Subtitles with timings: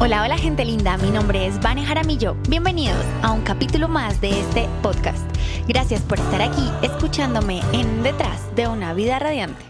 [0.00, 2.36] Hola, hola gente linda, mi nombre es Vane Jaramillo.
[2.48, 5.18] Bienvenidos a un capítulo más de este podcast.
[5.66, 9.60] Gracias por estar aquí escuchándome en Detrás de una vida radiante.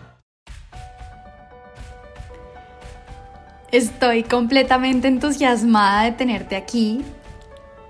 [3.72, 7.06] Estoy completamente entusiasmada de tenerte aquí,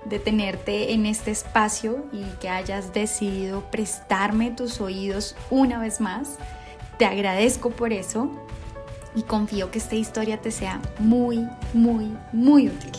[0.05, 6.37] de tenerte en este espacio y que hayas decidido prestarme tus oídos una vez más.
[6.97, 8.31] Te agradezco por eso
[9.15, 12.91] y confío que esta historia te sea muy, muy, muy útil.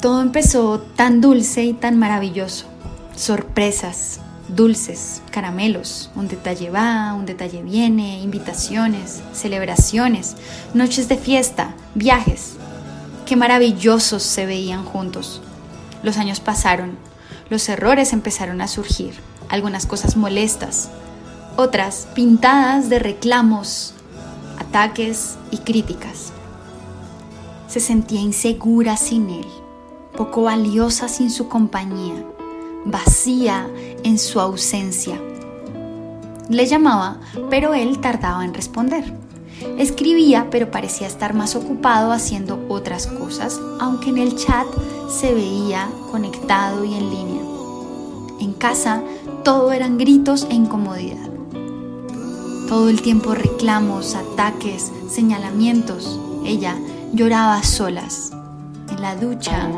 [0.00, 2.66] Todo empezó tan dulce y tan maravilloso.
[3.14, 10.36] Sorpresas, dulces, caramelos, un detalle va, un detalle viene, invitaciones, celebraciones,
[10.74, 12.54] noches de fiesta, viajes.
[13.26, 15.42] Qué maravillosos se veían juntos.
[16.02, 16.96] Los años pasaron,
[17.50, 19.14] los errores empezaron a surgir,
[19.50, 20.90] algunas cosas molestas,
[21.60, 23.92] otras pintadas de reclamos,
[24.58, 26.32] ataques y críticas.
[27.68, 29.46] Se sentía insegura sin él,
[30.16, 32.24] poco valiosa sin su compañía,
[32.86, 33.68] vacía
[34.02, 35.20] en su ausencia.
[36.48, 39.14] Le llamaba, pero él tardaba en responder.
[39.76, 44.66] Escribía, pero parecía estar más ocupado haciendo otras cosas, aunque en el chat
[45.10, 47.42] se veía conectado y en línea.
[48.40, 49.02] En casa
[49.44, 51.29] todo eran gritos e incomodidad.
[52.70, 56.20] Todo el tiempo reclamos, ataques, señalamientos.
[56.46, 56.78] Ella
[57.12, 58.30] lloraba a solas.
[58.88, 59.68] En la ducha,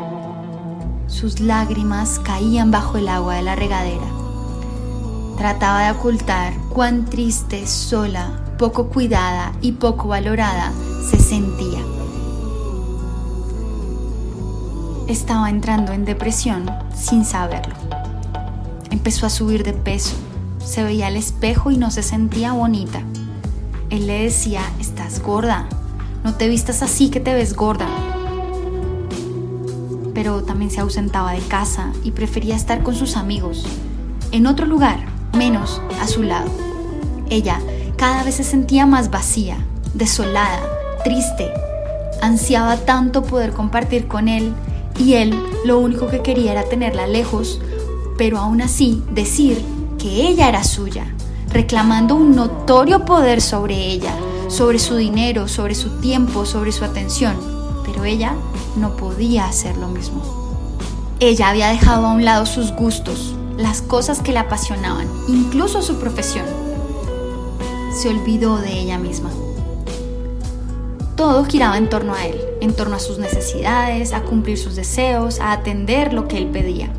[1.07, 4.05] sus lágrimas caían bajo el agua de la regadera.
[5.37, 10.71] Trataba de ocultar cuán triste, sola, poco cuidada y poco valorada
[11.09, 11.79] se sentía.
[15.07, 17.73] Estaba entrando en depresión sin saberlo.
[18.91, 20.15] Empezó a subir de peso
[20.63, 23.01] se veía al espejo y no se sentía bonita.
[23.89, 25.67] Él le decía, estás gorda,
[26.23, 27.87] no te vistas así que te ves gorda.
[30.13, 33.65] Pero también se ausentaba de casa y prefería estar con sus amigos,
[34.31, 35.05] en otro lugar,
[35.37, 36.49] menos a su lado.
[37.29, 37.59] Ella
[37.97, 39.57] cada vez se sentía más vacía,
[39.93, 40.61] desolada,
[41.03, 41.51] triste.
[42.21, 44.53] Ansiaba tanto poder compartir con él
[44.97, 45.35] y él
[45.65, 47.59] lo único que quería era tenerla lejos,
[48.17, 49.63] pero aún así decir
[50.03, 51.05] que ella era suya,
[51.47, 54.13] reclamando un notorio poder sobre ella,
[54.49, 57.37] sobre su dinero, sobre su tiempo, sobre su atención.
[57.85, 58.35] Pero ella
[58.75, 60.21] no podía hacer lo mismo.
[61.21, 65.95] Ella había dejado a un lado sus gustos, las cosas que le apasionaban, incluso su
[65.95, 66.47] profesión.
[67.95, 69.29] Se olvidó de ella misma.
[71.15, 75.39] Todo giraba en torno a él, en torno a sus necesidades, a cumplir sus deseos,
[75.39, 76.91] a atender lo que él pedía.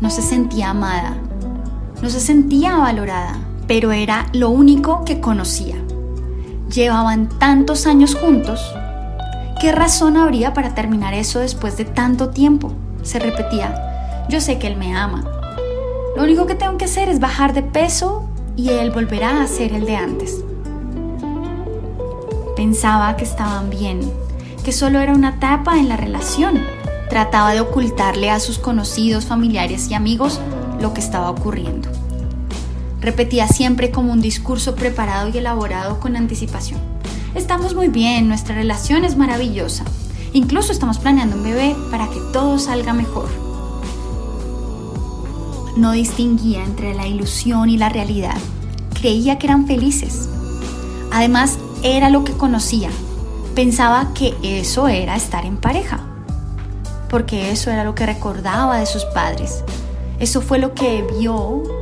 [0.00, 1.18] No se sentía amada,
[2.02, 5.76] no se sentía valorada, pero era lo único que conocía.
[6.68, 8.60] Llevaban tantos años juntos.
[9.60, 12.72] ¿Qué razón habría para terminar eso después de tanto tiempo?
[13.02, 15.24] Se repetía, yo sé que él me ama.
[16.16, 19.72] Lo único que tengo que hacer es bajar de peso y él volverá a ser
[19.72, 20.42] el de antes.
[22.56, 24.00] Pensaba que estaban bien,
[24.64, 26.60] que solo era una etapa en la relación.
[27.08, 30.40] Trataba de ocultarle a sus conocidos, familiares y amigos
[30.80, 31.91] lo que estaba ocurriendo.
[33.02, 36.80] Repetía siempre como un discurso preparado y elaborado con anticipación.
[37.34, 39.84] Estamos muy bien, nuestra relación es maravillosa.
[40.32, 43.28] Incluso estamos planeando un bebé para que todo salga mejor.
[45.76, 48.36] No distinguía entre la ilusión y la realidad.
[48.94, 50.28] Creía que eran felices.
[51.10, 52.90] Además, era lo que conocía.
[53.56, 56.00] Pensaba que eso era estar en pareja.
[57.10, 59.64] Porque eso era lo que recordaba de sus padres,
[60.20, 61.81] eso fue lo que vio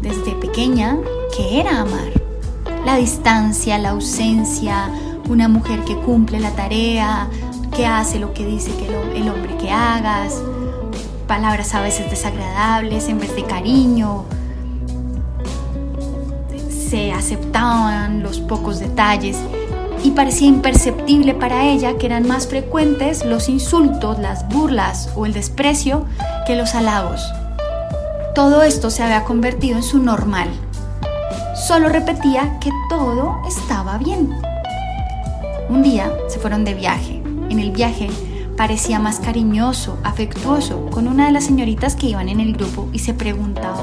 [0.00, 0.96] desde pequeña
[1.36, 2.12] que era amar.
[2.84, 4.90] La distancia, la ausencia,
[5.28, 7.28] una mujer que cumple la tarea,
[7.74, 8.86] que hace lo que dice que
[9.18, 10.42] el hombre que hagas,
[11.26, 14.24] palabras a veces desagradables en vez de cariño.
[16.70, 19.36] Se aceptaban los pocos detalles
[20.02, 25.34] y parecía imperceptible para ella que eran más frecuentes los insultos, las burlas o el
[25.34, 26.06] desprecio
[26.46, 27.20] que los halagos.
[28.38, 30.48] Todo esto se había convertido en su normal.
[31.56, 34.32] Solo repetía que todo estaba bien.
[35.68, 37.20] Un día se fueron de viaje.
[37.50, 38.08] En el viaje
[38.56, 43.00] parecía más cariñoso, afectuoso con una de las señoritas que iban en el grupo y
[43.00, 43.82] se preguntaba,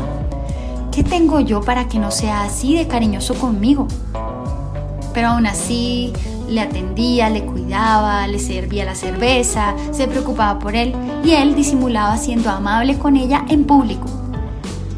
[0.89, 3.89] ¿qué tengo yo para que no sea así de cariñoso conmigo?
[5.13, 6.13] Pero aún así
[6.47, 12.15] le atendía, le cuidaba, le servía la cerveza, se preocupaba por él y él disimulaba
[12.15, 14.24] siendo amable con ella en público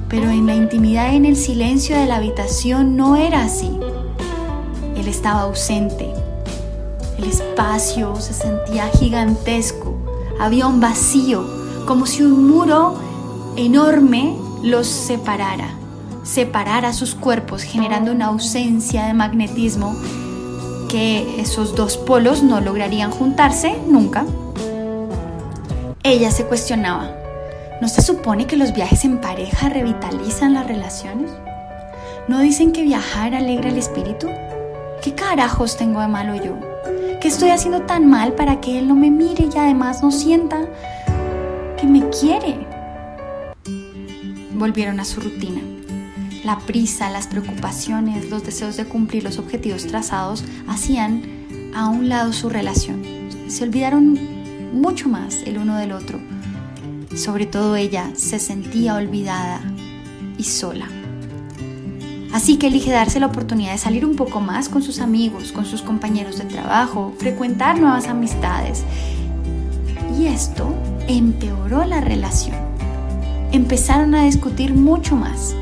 [0.09, 3.77] pero en la intimidad, en el silencio de la habitación, no era así.
[4.95, 6.13] Él estaba ausente,
[7.17, 9.95] El espacio se sentía gigantesco,
[10.39, 11.45] había un vacío,
[11.85, 12.95] como si un muro
[13.55, 15.69] enorme los separara,
[16.23, 19.95] separara sus cuerpos, generando una ausencia de magnetismo
[20.87, 24.25] que esos dos polos no lograrían juntarse nunca.
[26.03, 27.11] Ella se cuestionaba,
[27.81, 31.31] ¿no se supone que los viajes en pareja revitalizan las relaciones?
[32.27, 34.27] ¿No dicen que viajar alegra el espíritu?
[35.01, 36.57] ¿Qué carajos tengo de malo yo?
[37.21, 40.67] ¿Qué estoy haciendo tan mal para que él no me mire y además no sienta
[41.79, 42.65] que me quiere?
[44.53, 45.61] Volvieron a su rutina.
[46.43, 51.23] La prisa, las preocupaciones, los deseos de cumplir los objetivos trazados hacían
[51.75, 53.03] a un lado su relación.
[53.47, 54.17] Se olvidaron
[54.73, 56.19] mucho más el uno del otro.
[57.15, 59.61] Sobre todo ella se sentía olvidada
[60.37, 60.87] y sola.
[62.33, 65.65] Así que elige darse la oportunidad de salir un poco más con sus amigos, con
[65.65, 68.83] sus compañeros de trabajo, frecuentar nuevas amistades.
[70.19, 70.73] Y esto
[71.07, 72.55] empeoró la relación.
[73.51, 75.55] Empezaron a discutir mucho más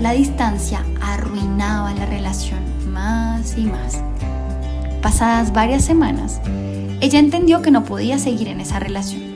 [0.00, 2.60] la distancia arruinaba la relación
[2.90, 4.02] más y más.
[5.02, 6.40] Pasadas varias semanas,
[7.02, 9.29] ella entendió que no podía seguir en esa relación.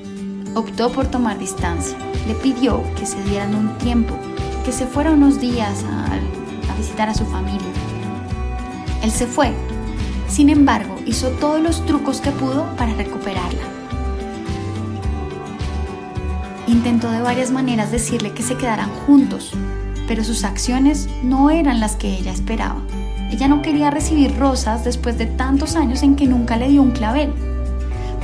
[0.57, 1.99] Optó por tomar distancia.
[2.29, 4.15] Le pidió que se dieran un tiempo,
[4.65, 7.67] que se fuera unos días a, visitar a su familia.
[9.03, 9.53] Él se fue.
[10.29, 13.63] Sin embargo, hizo todos los trucos que pudo para recuperarla.
[16.69, 19.53] Intentó de varias maneras decirle que se quedaran juntos,
[20.07, 22.81] pero sus acciones no eran las que ella esperaba.
[23.31, 26.93] Ella no quería recibir rosas después de tantos años en que nunca le dio un
[26.93, 27.54] clavel.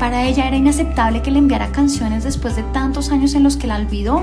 [0.01, 3.69] Para ella era inaceptable que le enviara canciones después de tantos años en los que
[3.69, 4.23] la olvidó.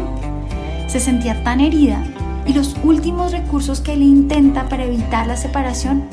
[0.88, 2.04] Se sentía tan herida
[2.46, 6.04] y los últimos recursos que él intenta para evitar la separación,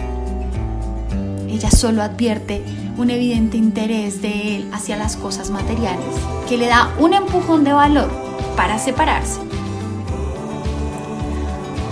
[1.49, 2.63] ella solo advierte
[2.99, 6.05] un evidente interés de él hacia las cosas materiales
[6.49, 8.11] que le da un empujón de valor
[8.57, 9.41] para separarse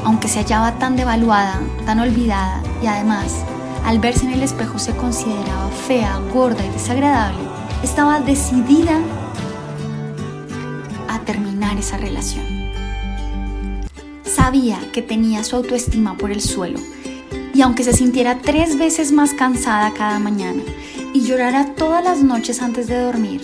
[0.04, 3.44] aunque se hallaba tan devaluada, tan olvidada y además,
[3.84, 7.51] al verse en el espejo se consideraba fea, gorda y desagradable,
[7.82, 9.00] estaba decidida
[11.08, 12.44] a terminar esa relación.
[14.25, 16.79] Sabía que tenía su autoestima por el suelo
[17.55, 20.62] y aunque se sintiera tres veces más cansada cada mañana
[21.12, 23.43] y llorara todas las noches antes de dormir,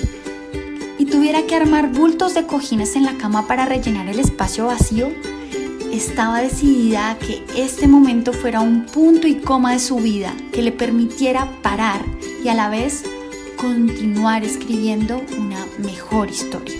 [0.98, 5.10] y tuviera que armar bultos de cojines en la cama para rellenar el espacio vacío,
[5.92, 10.62] estaba decidida a que este momento fuera un punto y coma de su vida que
[10.62, 12.00] le permitiera parar
[12.42, 13.04] y a la vez
[13.58, 16.74] continuar escribiendo una mejor historia.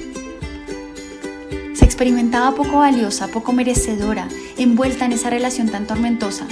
[1.75, 6.46] Se experimentaba poco valiosa, poco merecedora, envuelta en esa relación tan tormentosa,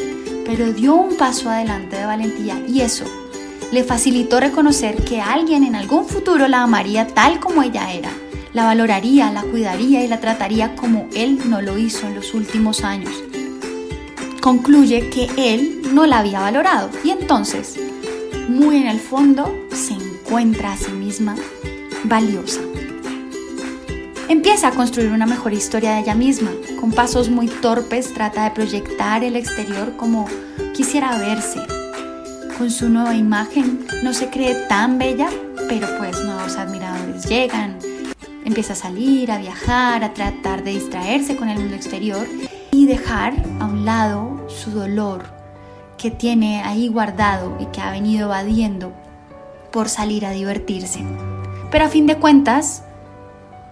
[0.44, 3.05] pero dio un paso adelante de valentía y eso
[3.73, 8.11] le facilitó reconocer que alguien en algún futuro la amaría tal como ella era
[8.56, 12.84] la valoraría, la cuidaría y la trataría como él no lo hizo en los últimos
[12.84, 13.12] años.
[14.40, 17.78] Concluye que él no la había valorado y entonces,
[18.49, 19.93] muy en el fondo, se
[20.26, 21.37] encuentra a sí misma
[22.02, 22.61] valiosa.
[24.28, 26.50] Empieza a construir una mejor historia de ella misma.
[26.81, 30.26] Con pasos muy torpes trata de proyectar el exterior como
[30.75, 31.61] quisiera verse.
[32.58, 35.28] Con su nueva imagen no se cree tan bella,
[35.68, 37.78] pero pues nuevos admiradores llegan,
[38.45, 42.28] Empieza a salir, a viajar, a tratar de distraerse con el mundo exterior
[42.71, 45.25] y dejar a un lado su dolor
[45.99, 48.92] que tiene ahí guardado y que ha venido evadiendo
[49.76, 51.04] por salir a divertirse.
[51.71, 52.83] Pero a fin de cuentas,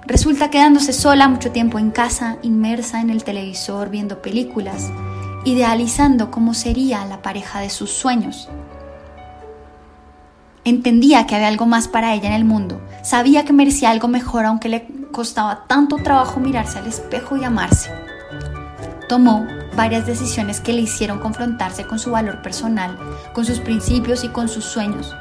[0.04, 4.90] resulta quedándose sola mucho tiempo en casa, inmersa en el televisor, viendo películas,
[5.46, 8.50] idealizando cómo sería la pareja de sus sueños.
[10.66, 12.82] Entendía que había algo más para ella en el mundo.
[13.02, 17.90] Sabía que merecía algo mejor aunque le costaba tanto trabajo mirarse al espejo y amarse.
[19.08, 22.98] Tomó varias decisiones que le hicieron confrontarse con su valor personal,
[23.32, 25.14] con sus principios y con sus sueños.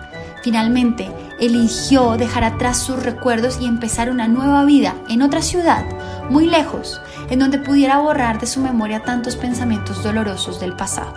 [0.44, 1.10] Finalmente,
[1.40, 5.86] eligió dejar atrás sus recuerdos y empezar una nueva vida en otra ciudad,
[6.30, 11.14] muy lejos, en donde pudiera borrar de su memoria tantos pensamientos dolorosos del pasado.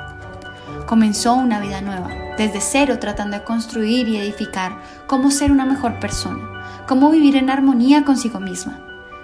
[0.87, 5.99] Comenzó una vida nueva, desde cero tratando de construir y edificar cómo ser una mejor
[5.99, 8.79] persona, cómo vivir en armonía consigo misma.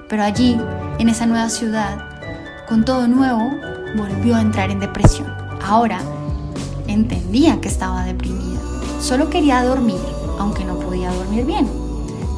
[0.09, 0.59] Pero allí,
[0.99, 1.97] en esa nueva ciudad,
[2.69, 3.55] con todo nuevo,
[3.97, 5.33] volvió a entrar en depresión.
[5.65, 6.01] Ahora
[6.89, 8.52] entendía que estaba deprimida.
[9.03, 10.01] Solo quería dormir,
[10.39, 11.69] aunque no podía dormir bien.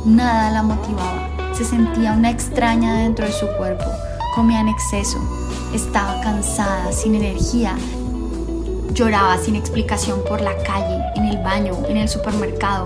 [0.05, 1.29] Nada la motivaba.
[1.53, 3.85] Se sentía una extraña dentro de su cuerpo.
[4.35, 5.19] Comía en exceso.
[5.73, 7.77] Estaba cansada, sin energía
[8.95, 12.85] Lloraba sin explicación por la calle, en el baño, en el supermercado.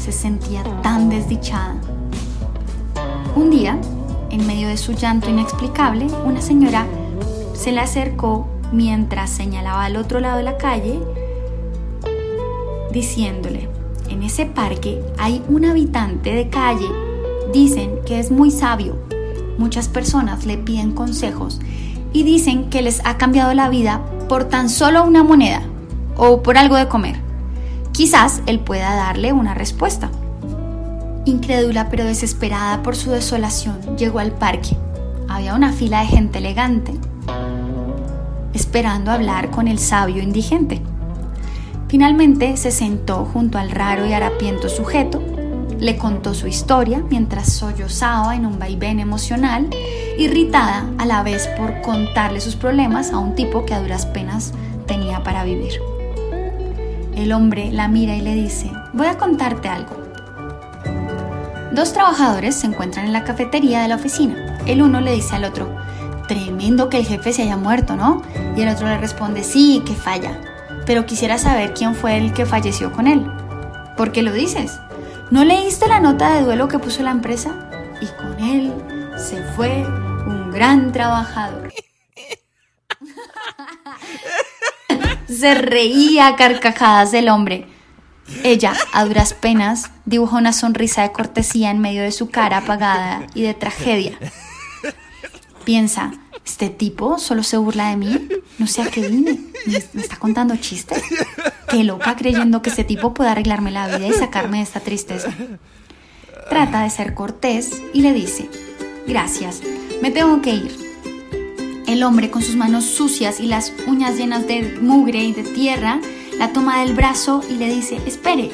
[0.00, 1.74] Se sentía tan desdichada.
[3.36, 3.78] Un día,
[4.30, 6.86] en medio de su llanto inexplicable, una señora
[7.52, 10.98] se le acercó mientras señalaba al otro lado de la calle,
[12.94, 13.68] diciéndole,
[14.08, 16.88] en ese parque hay un habitante de calle,
[17.52, 18.96] dicen que es muy sabio.
[19.58, 21.60] Muchas personas le piden consejos
[22.12, 25.62] y dicen que les ha cambiado la vida por tan solo una moneda
[26.16, 27.16] o por algo de comer.
[27.92, 30.10] Quizás él pueda darle una respuesta.
[31.24, 34.76] Incrédula pero desesperada por su desolación, llegó al parque.
[35.28, 36.94] Había una fila de gente elegante,
[38.52, 40.80] esperando hablar con el sabio indigente.
[41.88, 45.22] Finalmente se sentó junto al raro y harapiento sujeto,
[45.78, 49.68] le contó su historia mientras sollozaba en un vaivén emocional,
[50.18, 54.52] irritada a la vez por contarle sus problemas a un tipo que a duras penas
[54.86, 55.80] tenía para vivir.
[57.14, 59.96] El hombre la mira y le dice, voy a contarte algo.
[61.72, 64.58] Dos trabajadores se encuentran en la cafetería de la oficina.
[64.66, 65.68] El uno le dice al otro,
[66.28, 68.22] tremendo que el jefe se haya muerto, ¿no?
[68.56, 70.40] Y el otro le responde, sí, que falla.
[70.86, 73.24] Pero quisiera saber quién fue el que falleció con él.
[73.96, 74.78] ¿Por qué lo dices?
[75.30, 77.70] ¿No leíste la nota de duelo que puso la empresa?
[78.00, 78.72] Y con él
[79.16, 79.84] se fue
[80.26, 81.72] un gran trabajador.
[85.28, 87.68] se reía a carcajadas del hombre.
[88.42, 93.26] Ella, a duras penas, dibujó una sonrisa de cortesía en medio de su cara apagada
[93.34, 94.18] y de tragedia.
[95.64, 96.12] Piensa,
[96.44, 98.28] ¿este tipo solo se burla de mí?
[98.58, 99.40] No sé a qué vine.
[99.66, 101.02] ¿Me, está contando chistes?
[101.68, 105.32] Qué loca creyendo que este tipo puede arreglarme la vida y sacarme de esta tristeza.
[106.48, 108.48] Trata de ser cortés y le dice,
[109.06, 109.60] gracias,
[110.02, 110.76] me tengo que ir.
[111.86, 116.00] El hombre con sus manos sucias y las uñas llenas de mugre y de tierra
[116.38, 118.50] la toma del brazo y le dice, espere,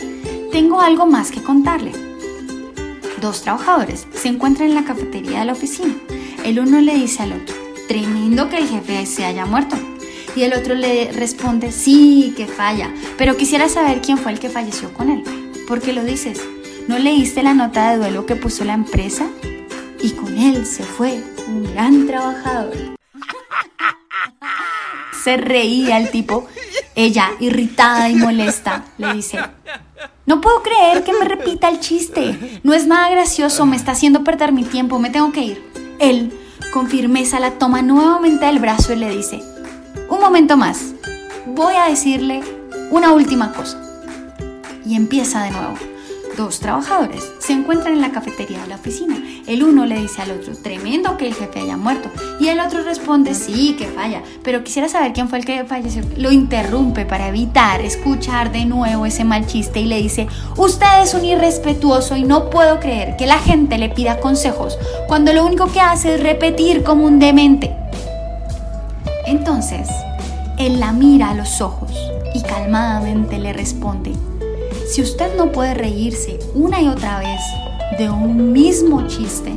[0.53, 1.93] tengo algo más que contarle.
[3.21, 5.95] Dos trabajadores se encuentran en la cafetería de la oficina.
[6.45, 7.55] El uno le dice al otro,
[7.91, 9.77] tremendo que el jefe se haya muerto.
[10.37, 14.49] Y el otro le responde, sí, que falla, pero quisiera saber quién fue el que
[14.49, 15.25] falleció con él.
[15.67, 16.41] ¿Por qué lo dices?
[16.87, 19.27] ¿No leíste la nota de duelo que puso la empresa?
[20.01, 22.77] Y con él se fue un gran trabajador.
[25.25, 26.47] Se reía el tipo.
[26.95, 29.41] Ella, irritada y molesta, le dice,
[30.27, 32.61] no puedo creer que me repita el chiste.
[32.63, 35.71] No es nada gracioso, me está haciendo perder mi tiempo, me tengo que ir.
[35.99, 36.33] Él,
[36.71, 39.43] con firmeza, la toma nuevamente del brazo y le dice,
[40.09, 40.95] un momento más,
[41.47, 42.43] voy a decirle
[42.91, 43.81] una última cosa.
[44.85, 45.90] Y empieza de nuevo.
[46.37, 49.17] Dos trabajadores se encuentran en la cafetería de la oficina.
[49.47, 52.09] El uno le dice al otro, tremendo que el jefe haya muerto.
[52.39, 56.03] Y el otro responde, sí, que falla, pero quisiera saber quién fue el que falleció.
[56.17, 61.15] Lo interrumpe para evitar escuchar de nuevo ese mal chiste y le dice, usted es
[61.15, 65.71] un irrespetuoso y no puedo creer que la gente le pida consejos cuando lo único
[65.73, 67.75] que hace es repetir como un demente.
[69.27, 69.89] Entonces,
[70.59, 71.93] él la mira a los ojos
[72.35, 74.13] y calmadamente le responde,
[74.91, 77.41] si usted no puede reírse una y otra vez
[77.97, 79.55] de un mismo chiste,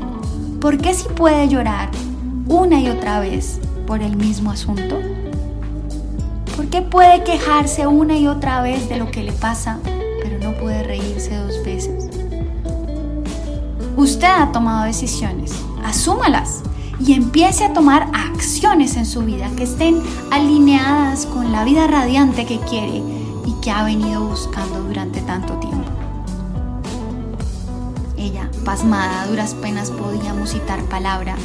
[0.62, 1.90] ¿por qué si puede llorar
[2.48, 5.00] una y otra vez por el mismo asunto?
[6.56, 9.80] ¿Por qué puede quejarse una y otra vez de lo que le pasa,
[10.22, 12.12] pero no puede reírse dos veces?
[13.98, 15.52] Usted ha tomado decisiones,
[15.84, 16.62] asúmalas
[17.00, 20.00] y empiece a tomar acciones en su vida que estén
[20.30, 23.23] alineadas con la vida radiante que quiere
[23.64, 25.90] que ha venido buscando durante tanto tiempo.
[28.18, 31.38] Ella, pasmada, a duras penas podía musitar palabra,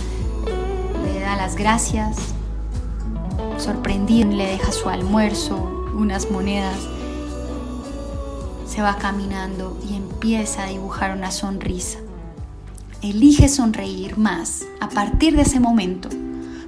[1.04, 2.16] le da las gracias,
[3.56, 6.80] sorprendida le deja su almuerzo, unas monedas,
[8.66, 12.00] se va caminando y empieza a dibujar una sonrisa.
[13.00, 16.08] Elige sonreír más a partir de ese momento,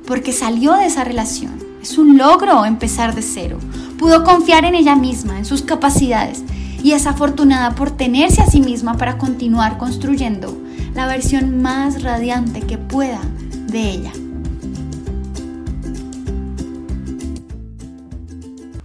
[0.06, 1.58] porque salió de esa relación.
[1.82, 3.58] Es un logro empezar de cero,
[4.00, 6.42] Pudo confiar en ella misma, en sus capacidades
[6.82, 10.56] y es afortunada por tenerse a sí misma para continuar construyendo
[10.94, 13.20] la versión más radiante que pueda
[13.66, 14.12] de ella.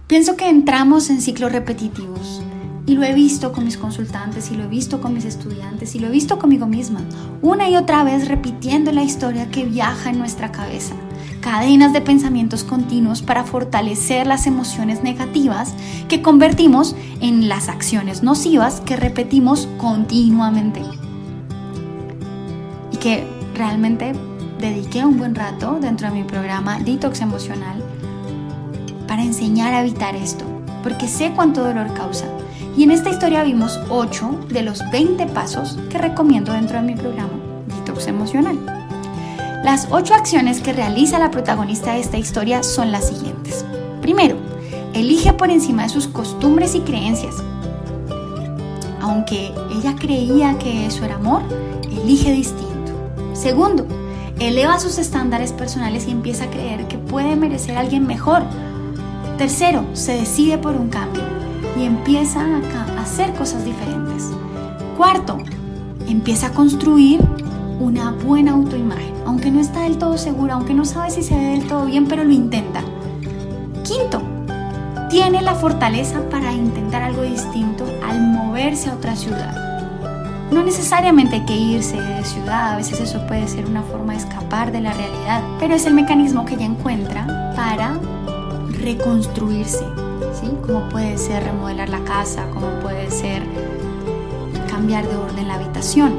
[0.06, 2.42] Pienso que entramos en ciclos repetitivos
[2.84, 5.98] y lo he visto con mis consultantes y lo he visto con mis estudiantes y
[5.98, 7.00] lo he visto conmigo misma,
[7.40, 10.94] una y otra vez repitiendo la historia que viaja en nuestra cabeza
[11.40, 15.74] cadenas de pensamientos continuos para fortalecer las emociones negativas
[16.08, 20.82] que convertimos en las acciones nocivas que repetimos continuamente.
[22.92, 24.12] Y que realmente
[24.58, 27.82] dediqué un buen rato dentro de mi programa Detox Emocional
[29.06, 30.44] para enseñar a evitar esto,
[30.82, 32.26] porque sé cuánto dolor causa.
[32.76, 36.94] Y en esta historia vimos 8 de los 20 pasos que recomiendo dentro de mi
[36.94, 37.32] programa
[37.68, 38.75] Detox Emocional.
[39.66, 43.64] Las 8 acciones que realiza la protagonista de esta historia son las siguientes.
[44.00, 44.36] Primero,
[44.94, 47.34] elige por encima de sus costumbres y creencias.
[49.00, 51.42] Aunque ella creía que eso era amor,
[51.82, 52.92] elige distinto.
[53.32, 53.88] Segundo,
[54.38, 58.44] eleva sus estándares personales y empieza a creer que puede merecer a alguien mejor.
[59.36, 61.24] Tercero, se decide por un cambio
[61.76, 64.28] y empieza a hacer cosas diferentes.
[64.96, 65.38] Cuarto,
[66.08, 67.20] empieza a construir
[67.80, 71.44] una buena autoimagen, aunque no está del todo segura, aunque no sabe si se ve
[71.46, 72.80] del todo bien, pero lo intenta.
[73.82, 74.22] Quinto,
[75.10, 79.66] tiene la fortaleza para intentar algo distinto al moverse a otra ciudad.
[80.50, 84.20] No necesariamente hay que irse de ciudad, a veces eso puede ser una forma de
[84.20, 87.98] escapar de la realidad, pero es el mecanismo que ella encuentra para
[88.80, 89.84] reconstruirse,
[90.40, 90.50] ¿sí?
[90.64, 93.42] Como puede ser remodelar la casa, como puede ser
[94.70, 96.14] cambiar de orden la habitación.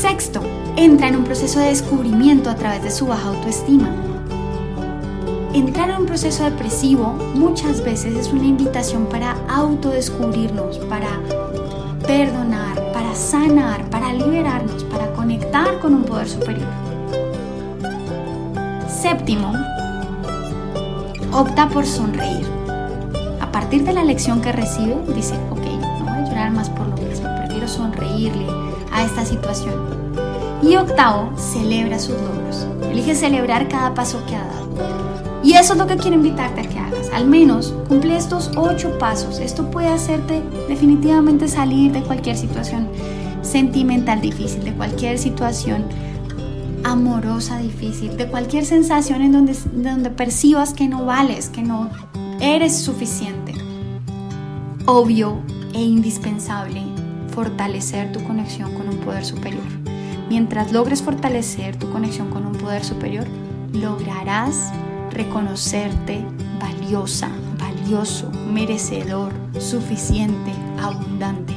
[0.00, 0.42] Sexto,
[0.76, 3.88] entra en un proceso de descubrimiento a través de su baja autoestima.
[5.54, 11.08] Entrar en un proceso depresivo muchas veces es una invitación para autodescubrirnos, para
[12.06, 16.68] perdonar, para sanar, para liberarnos, para conectar con un poder superior.
[18.86, 19.50] Séptimo,
[21.32, 22.46] opta por sonreír.
[23.40, 25.64] A partir de la lección que recibe, dice, ok,
[26.00, 28.44] no voy a llorar más por lo mismo, prefiero sonreírle
[29.04, 29.74] esta situación.
[30.62, 32.66] Y octavo, celebra sus logros.
[32.90, 34.66] Elige celebrar cada paso que ha dado.
[35.42, 37.10] Y eso es lo que quiero invitarte a que hagas.
[37.12, 39.38] Al menos cumple estos ocho pasos.
[39.38, 42.88] Esto puede hacerte definitivamente salir de cualquier situación
[43.42, 45.84] sentimental difícil, de cualquier situación
[46.82, 51.90] amorosa difícil, de cualquier sensación en donde, donde percibas que no vales, que no
[52.40, 53.54] eres suficiente.
[54.86, 55.42] Obvio
[55.74, 56.95] e indispensable
[57.36, 59.62] fortalecer tu conexión con un poder superior.
[60.30, 63.26] Mientras logres fortalecer tu conexión con un poder superior,
[63.74, 64.72] lograrás
[65.10, 66.24] reconocerte
[66.58, 70.50] valiosa, valioso, merecedor, suficiente,
[70.82, 71.52] abundante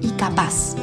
[0.00, 0.74] y capaz.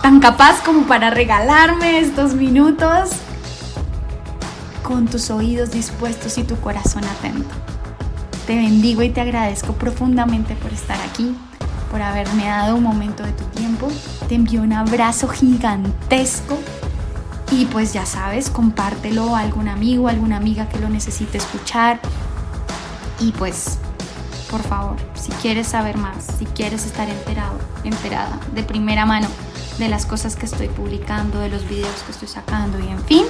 [0.00, 3.10] Tan capaz como para regalarme estos minutos
[4.84, 7.75] con tus oídos dispuestos y tu corazón atento.
[8.46, 11.34] Te bendigo y te agradezco profundamente por estar aquí,
[11.90, 13.88] por haberme dado un momento de tu tiempo.
[14.28, 16.56] Te envío un abrazo gigantesco
[17.50, 21.98] y pues ya sabes, compártelo a algún amigo, alguna amiga que lo necesite escuchar.
[23.18, 23.78] Y pues,
[24.48, 29.26] por favor, si quieres saber más, si quieres estar enterado, enterada de primera mano
[29.78, 33.24] de las cosas que estoy publicando, de los videos que estoy sacando y en fin,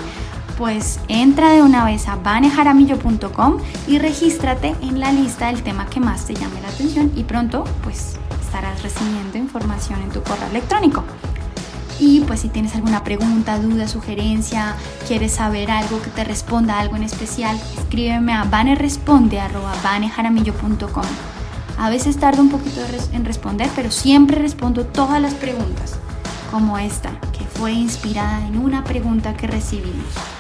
[0.57, 6.01] pues entra de una vez a banejaramillo.com y regístrate en la lista del tema que
[6.01, 11.05] más te llame la atención y pronto pues estarás recibiendo información en tu correo electrónico.
[11.99, 16.97] Y pues si tienes alguna pregunta, duda, sugerencia, quieres saber algo que te responda algo
[16.97, 21.05] en especial, escríbeme a baneresponde.com.
[21.79, 22.81] A veces tardo un poquito
[23.13, 25.99] en responder, pero siempre respondo todas las preguntas,
[26.51, 30.36] como esta, que fue inspirada en una pregunta que recibimos.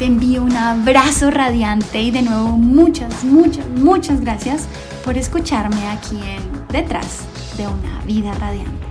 [0.00, 4.66] Te envío un abrazo radiante y de nuevo muchas, muchas, muchas gracias
[5.04, 7.18] por escucharme aquí en Detrás
[7.58, 8.89] de una vida radiante.